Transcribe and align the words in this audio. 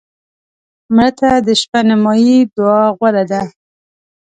مړه 0.95 1.09
ته 1.19 1.29
د 1.45 1.47
شپه 1.61 1.79
نیمایي 1.87 2.37
دعا 2.55 2.81
غوره 2.97 3.23
ده 3.31 3.41